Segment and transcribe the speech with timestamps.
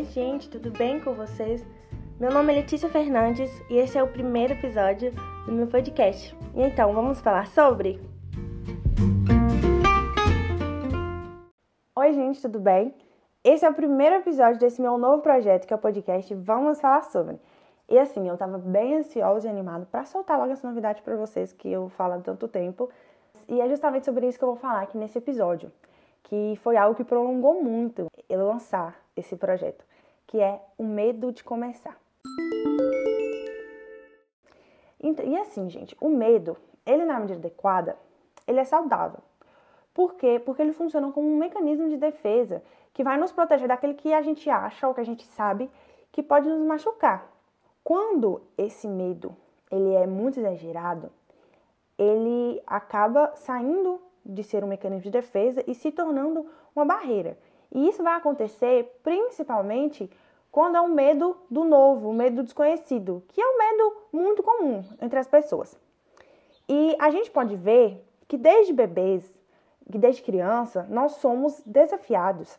[0.00, 1.62] Oi, gente, tudo bem com vocês?
[2.18, 5.12] Meu nome é Letícia Fernandes e esse é o primeiro episódio
[5.44, 6.34] do meu podcast.
[6.54, 8.00] Então, vamos falar sobre?
[11.94, 12.94] Oi, gente, tudo bem?
[13.44, 17.02] Esse é o primeiro episódio desse meu novo projeto, que é o podcast Vamos Falar
[17.02, 17.38] Sobre.
[17.86, 21.52] E assim, eu tava bem ansiosa e animada para soltar logo essa novidade para vocês
[21.52, 22.88] que eu falo há tanto tempo.
[23.46, 25.70] E é justamente sobre isso que eu vou falar aqui nesse episódio,
[26.22, 29.84] que foi algo que prolongou muito eu lançar esse projeto,
[30.26, 31.96] que é o medo de começar.
[35.02, 37.96] E assim, gente, o medo, ele na medida adequada,
[38.46, 39.20] ele é saudável.
[39.94, 40.40] Por quê?
[40.44, 42.62] Porque ele funciona como um mecanismo de defesa
[42.92, 45.70] que vai nos proteger daquele que a gente acha ou que a gente sabe
[46.12, 47.26] que pode nos machucar.
[47.82, 49.34] Quando esse medo
[49.70, 51.10] ele é muito exagerado,
[51.98, 57.38] ele acaba saindo de ser um mecanismo de defesa e se tornando uma barreira.
[57.72, 60.10] E isso vai acontecer principalmente
[60.50, 63.96] quando é um medo do novo, o um medo do desconhecido, que é um medo
[64.12, 65.78] muito comum entre as pessoas.
[66.68, 69.24] E a gente pode ver que desde bebês,
[69.90, 72.58] que desde criança, nós somos desafiados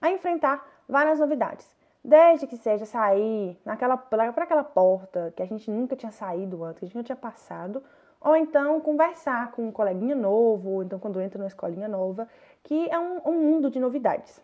[0.00, 1.74] a enfrentar várias novidades.
[2.04, 6.80] Desde que seja sair naquela para aquela porta que a gente nunca tinha saído antes,
[6.80, 7.82] que a gente nunca tinha passado,
[8.24, 12.26] ou então conversar com um coleguinha novo, ou então quando entra numa escolinha nova,
[12.62, 14.42] que é um, um mundo de novidades.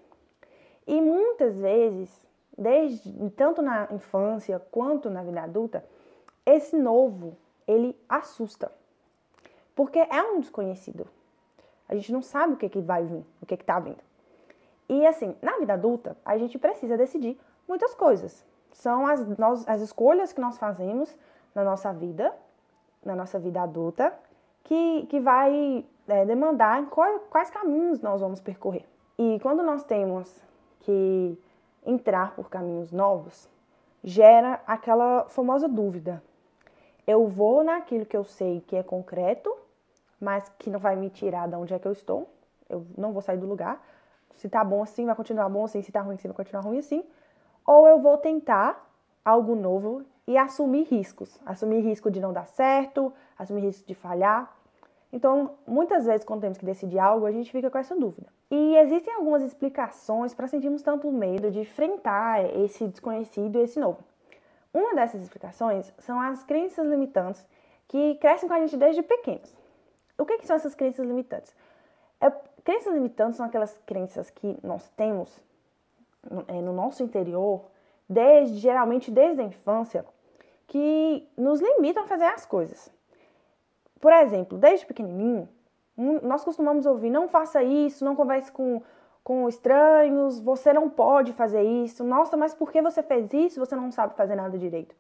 [0.87, 5.83] E muitas vezes, desde tanto na infância quanto na vida adulta,
[6.45, 7.37] esse novo
[7.67, 8.71] ele assusta,
[9.75, 11.07] porque é um desconhecido.
[11.89, 13.99] A gente não sabe o que, que vai vir, o que está vindo.
[14.89, 18.45] E assim, na vida adulta, a gente precisa decidir muitas coisas.
[18.73, 21.17] São as, nós, as escolhas que nós fazemos
[21.55, 22.35] na nossa vida
[23.05, 24.13] na nossa vida adulta
[24.65, 28.85] que, que vai é, demandar quais, quais caminhos nós vamos percorrer.
[29.19, 30.43] E quando nós temos
[30.81, 31.39] que
[31.85, 33.49] entrar por caminhos novos,
[34.03, 36.23] gera aquela famosa dúvida.
[37.07, 39.55] Eu vou naquilo que eu sei que é concreto,
[40.21, 42.29] mas que não vai me tirar de onde é que eu estou.
[42.69, 43.83] Eu não vou sair do lugar.
[44.37, 45.83] Se tá bom assim, vai continuar bom assim.
[45.83, 47.05] Se tá ruim assim, vai continuar ruim assim.
[47.67, 48.89] Ou eu vou tentar
[49.25, 51.41] algo novo e assumir riscos.
[51.45, 54.57] Assumir risco de não dar certo, assumir risco de falhar.
[55.13, 58.29] Então, muitas vezes, quando temos que decidir algo, a gente fica com essa dúvida.
[58.49, 63.99] E existem algumas explicações para sentirmos tanto medo de enfrentar esse desconhecido esse novo.
[64.73, 67.45] Uma dessas explicações são as crenças limitantes
[67.89, 69.53] que crescem com a gente desde pequenos.
[70.17, 71.53] O que, que são essas crenças limitantes?
[72.21, 72.31] É,
[72.63, 75.43] crenças limitantes são aquelas crenças que nós temos
[76.31, 77.65] no, é, no nosso interior,
[78.09, 80.05] desde geralmente desde a infância,
[80.71, 82.89] que nos limitam a fazer as coisas.
[84.01, 85.49] Por exemplo, desde pequenininho,
[86.23, 88.81] nós costumamos ouvir: não faça isso, não converse com,
[89.25, 92.05] com estranhos, você não pode fazer isso.
[92.05, 93.59] Nossa, mas por que você fez isso?
[93.59, 94.95] Você não sabe fazer nada direito.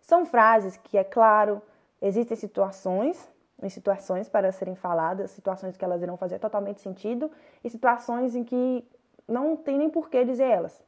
[0.00, 1.60] São frases que, é claro,
[2.00, 3.30] existem situações,
[3.62, 7.30] em situações para serem faladas, situações que elas irão fazer totalmente sentido
[7.62, 8.82] e situações em que
[9.28, 10.82] não tem nem por que dizer elas.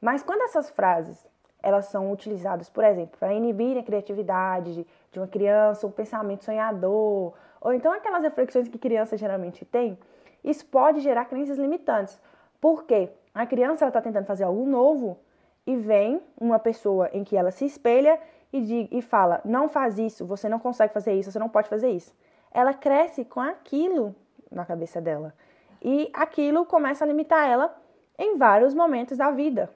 [0.00, 1.26] Mas quando essas frases
[1.62, 7.34] elas são utilizadas, por exemplo, para inibir a criatividade de, uma criança, um pensamento sonhador,
[7.60, 9.98] ou então aquelas reflexões que criança geralmente tem,
[10.44, 12.18] isso pode gerar crenças limitantes.
[12.60, 15.18] Porque a criança está tentando fazer algo novo
[15.66, 18.18] e vem uma pessoa em que ela se espelha
[18.52, 21.90] e, e fala: não faz isso, você não consegue fazer isso, você não pode fazer
[21.90, 22.14] isso.
[22.52, 24.14] Ela cresce com aquilo
[24.50, 25.34] na cabeça dela.
[25.82, 27.76] E aquilo começa a limitar ela
[28.18, 29.70] em vários momentos da vida,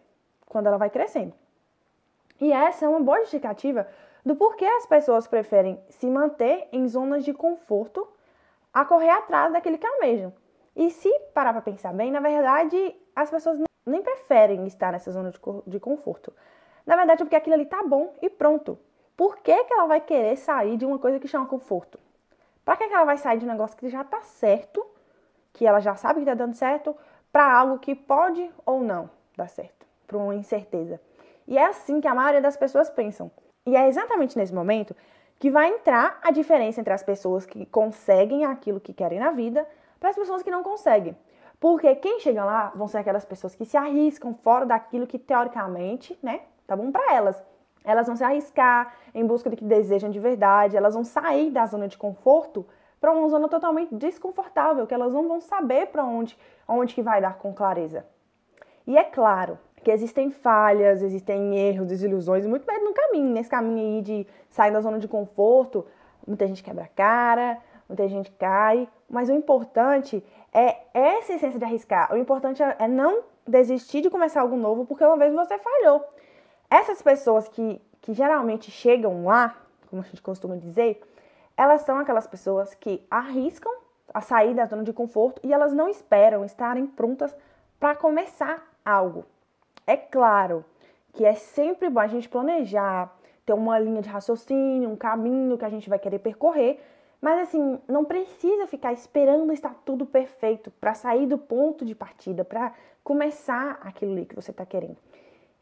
[0.46, 1.34] quando ela vai crescendo.
[2.42, 3.86] E essa é uma boa justificativa
[4.26, 8.08] do porquê as pessoas preferem se manter em zonas de conforto
[8.74, 10.32] a correr atrás daquele que almejam.
[10.74, 15.32] E se parar para pensar bem, na verdade, as pessoas nem preferem estar nessa zona
[15.64, 16.32] de conforto.
[16.84, 18.76] Na verdade, é porque aquilo ali tá bom e pronto.
[19.16, 21.96] Por que, que ela vai querer sair de uma coisa que chama conforto?
[22.64, 24.84] Para que, que ela vai sair de um negócio que já tá certo,
[25.52, 26.96] que ela já sabe que tá dando certo,
[27.30, 31.00] para algo que pode ou não dar certo, para uma incerteza?
[31.46, 33.30] E é assim que a maioria das pessoas pensam.
[33.66, 34.94] E é exatamente nesse momento
[35.38, 39.66] que vai entrar a diferença entre as pessoas que conseguem aquilo que querem na vida
[39.98, 41.16] para as pessoas que não conseguem.
[41.58, 46.18] Porque quem chega lá vão ser aquelas pessoas que se arriscam fora daquilo que teoricamente,
[46.22, 47.42] né, tá bom para elas.
[47.84, 51.66] Elas vão se arriscar em busca do que desejam de verdade, elas vão sair da
[51.66, 52.66] zona de conforto
[53.00, 57.20] para uma zona totalmente desconfortável, que elas não vão saber para onde, onde que vai
[57.20, 58.06] dar com clareza.
[58.86, 63.96] E é claro, que existem falhas, existem erros, desilusões, muito medo no caminho, nesse caminho
[63.96, 65.84] aí de sair da zona de conforto,
[66.26, 67.58] muita gente quebra a cara,
[67.88, 72.12] muita gente cai, mas o importante é essa essência de arriscar.
[72.12, 76.04] O importante é não desistir de começar algo novo porque uma vez você falhou.
[76.70, 79.56] Essas pessoas que, que geralmente chegam lá,
[79.90, 81.02] como a gente costuma dizer,
[81.56, 83.72] elas são aquelas pessoas que arriscam
[84.14, 87.34] a sair da zona de conforto e elas não esperam estarem prontas
[87.78, 89.24] para começar algo.
[89.86, 90.64] É claro
[91.12, 93.14] que é sempre bom a gente planejar,
[93.44, 96.80] ter uma linha de raciocínio, um caminho que a gente vai querer percorrer,
[97.20, 102.44] mas assim, não precisa ficar esperando estar tudo perfeito para sair do ponto de partida,
[102.44, 102.72] para
[103.04, 104.96] começar aquilo ali que você está querendo.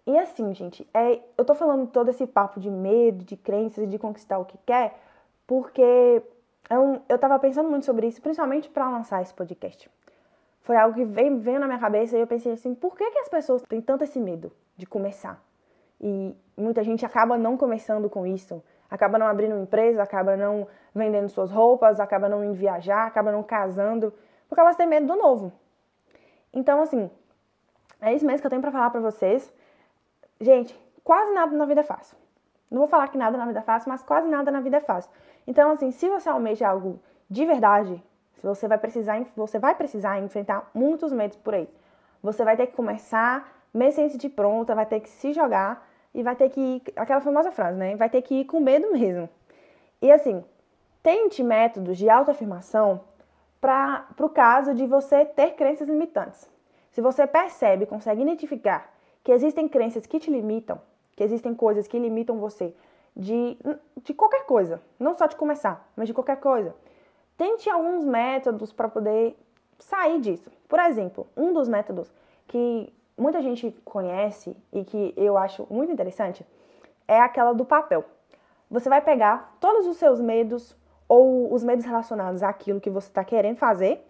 [0.07, 3.99] E assim, gente, é, eu tô falando todo esse papo de medo, de crenças de
[3.99, 4.99] conquistar o que quer,
[5.47, 6.23] porque
[6.71, 9.91] eu, eu tava pensando muito sobre isso, principalmente para lançar esse podcast.
[10.63, 13.19] Foi algo que veio, veio na minha cabeça e eu pensei assim, por que, que
[13.19, 15.43] as pessoas têm tanto esse medo de começar?
[16.01, 21.29] E muita gente acaba não começando com isso, acaba não abrindo empresa, acaba não vendendo
[21.29, 24.13] suas roupas, acaba não indo viajar, acaba não casando,
[24.49, 25.53] porque elas têm medo do novo.
[26.53, 27.11] Então, assim,
[28.01, 29.53] é isso mesmo que eu tenho para falar para vocês.
[30.41, 32.17] Gente, quase nada na vida é fácil.
[32.71, 34.81] Não vou falar que nada na vida é fácil, mas quase nada na vida é
[34.81, 35.11] fácil.
[35.47, 38.03] Então, assim, se você almeja algo de verdade,
[38.43, 41.69] você vai precisar, você vai precisar enfrentar muitos medos por aí.
[42.23, 45.87] Você vai ter que começar, mesmo sem se sentir pronta, vai ter que se jogar
[46.15, 47.97] e vai ter que ir, aquela famosa frase, né?
[47.97, 49.29] Vai ter que ir com medo mesmo.
[50.03, 50.45] E assim,
[51.03, 53.01] tente métodos de autoafirmação
[53.61, 56.49] para o caso de você ter crenças limitantes.
[56.91, 58.93] Se você percebe, consegue identificar
[59.23, 60.81] que existem crenças que te limitam,
[61.15, 62.75] que existem coisas que limitam você
[63.15, 63.57] de,
[64.03, 66.75] de qualquer coisa, não só de começar, mas de qualquer coisa.
[67.41, 69.35] Tente alguns métodos para poder
[69.79, 70.53] sair disso.
[70.69, 72.13] Por exemplo, um dos métodos
[72.47, 76.47] que muita gente conhece e que eu acho muito interessante
[77.09, 78.05] é aquela do papel.
[78.71, 80.77] Você vai pegar todos os seus medos
[81.09, 84.07] ou os medos relacionados àquilo que você está querendo fazer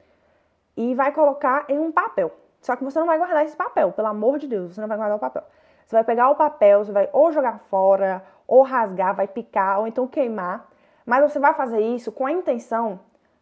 [0.76, 2.32] e vai colocar em um papel.
[2.60, 4.96] Só que você não vai guardar esse papel, pelo amor de Deus, você não vai
[4.96, 5.44] guardar o papel.
[5.86, 9.86] Você vai pegar o papel, você vai ou jogar fora, ou rasgar, vai picar, ou
[9.86, 10.68] então queimar.
[11.06, 12.98] Mas você vai fazer isso com a intenção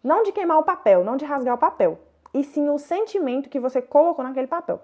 [0.08, 1.99] não de queimar o papel, não de rasgar o papel,
[2.32, 4.81] e sim o sentimento que você colocou naquele papel.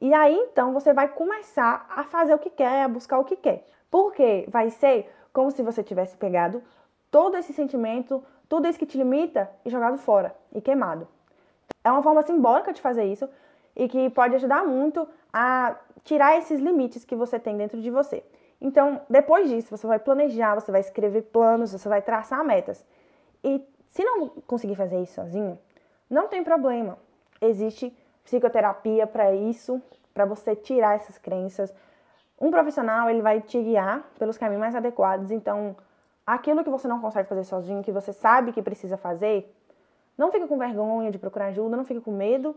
[0.00, 3.36] E aí então você vai começar a fazer o que quer, a buscar o que
[3.36, 3.64] quer.
[3.88, 6.62] Porque vai ser como se você tivesse pegado
[7.12, 11.06] todo esse sentimento, tudo isso que te limita e jogado fora e queimado.
[11.84, 13.28] É uma forma simbólica de fazer isso,
[13.76, 18.24] e que pode ajudar muito a tirar esses limites que você tem dentro de você.
[18.60, 22.84] Então, depois disso, você vai planejar, você vai escrever planos, você vai traçar metas.
[23.42, 25.58] E se não conseguir fazer isso sozinho,
[26.08, 26.98] não tem problema.
[27.40, 27.94] Existe
[28.24, 29.82] psicoterapia para isso,
[30.14, 31.72] para você tirar essas crenças.
[32.40, 35.30] Um profissional, ele vai te guiar pelos caminhos mais adequados.
[35.30, 35.76] Então,
[36.26, 39.54] aquilo que você não consegue fazer sozinho, que você sabe que precisa fazer,
[40.16, 42.56] não fica com vergonha de procurar ajuda, não fica com medo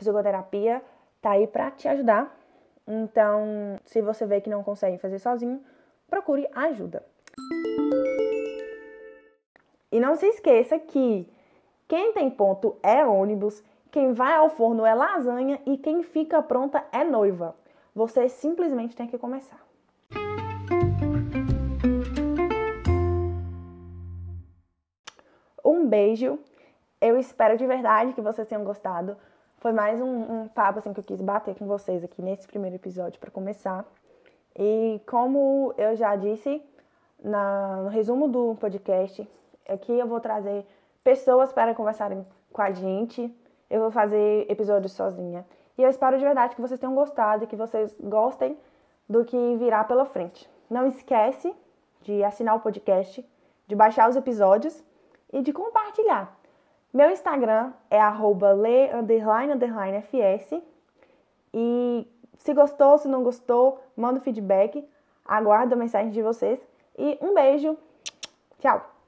[0.00, 0.82] psicoterapia
[1.20, 2.34] tá aí para te ajudar.
[2.86, 5.62] Então, se você vê que não consegue fazer sozinho,
[6.08, 7.04] procure ajuda.
[9.92, 11.28] E não se esqueça que
[11.88, 13.60] quem tem ponto é ônibus,
[13.90, 17.56] quem vai ao forno é lasanha e quem fica pronta é noiva.
[17.92, 19.60] Você simplesmente tem que começar.
[25.64, 26.38] Um beijo.
[27.00, 29.16] Eu espero de verdade que vocês tenham gostado.
[29.58, 32.76] Foi mais um, um papo assim, que eu quis bater com vocês aqui nesse primeiro
[32.76, 33.84] episódio para começar.
[34.56, 36.62] E como eu já disse
[37.20, 39.28] na, no resumo do podcast,
[39.72, 40.66] aqui eu vou trazer
[41.02, 43.34] pessoas para conversarem com a gente.
[43.68, 45.46] Eu vou fazer episódios sozinha.
[45.78, 48.56] E eu espero de verdade que vocês tenham gostado e que vocês gostem
[49.08, 50.48] do que virá pela frente.
[50.68, 51.54] Não esquece
[52.02, 53.24] de assinar o podcast,
[53.66, 54.82] de baixar os episódios
[55.32, 56.36] e de compartilhar.
[56.92, 58.00] Meu Instagram é
[58.58, 60.62] le__fs.
[61.54, 62.06] E
[62.38, 64.86] se gostou, se não gostou, manda feedback.
[65.24, 66.60] Aguardo a mensagem de vocês.
[66.98, 67.76] E um beijo.
[68.58, 68.99] Tchau!